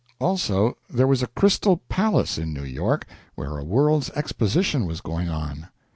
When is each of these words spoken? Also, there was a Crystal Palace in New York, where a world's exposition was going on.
Also, 0.17 0.75
there 0.89 1.05
was 1.05 1.21
a 1.21 1.27
Crystal 1.27 1.77
Palace 1.87 2.39
in 2.39 2.53
New 2.55 2.63
York, 2.63 3.05
where 3.35 3.59
a 3.59 3.63
world's 3.63 4.09
exposition 4.15 4.87
was 4.87 4.99
going 4.99 5.29
on. 5.29 5.67